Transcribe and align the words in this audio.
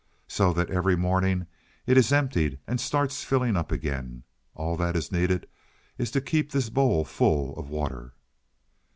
So 0.27 0.51
that 0.53 0.71
every 0.71 0.95
morning 0.95 1.45
it 1.85 1.95
is 1.95 2.11
emptied 2.11 2.57
and 2.65 2.81
starts 2.81 3.23
filling 3.23 3.55
up 3.55 3.71
again. 3.71 4.23
All 4.55 4.75
that 4.77 4.95
is 4.95 5.11
needed 5.11 5.47
is 5.99 6.09
to 6.09 6.21
keep 6.21 6.51
this 6.51 6.71
bowl 6.71 7.05
full 7.05 7.55
of 7.55 7.69
water." 7.69 8.15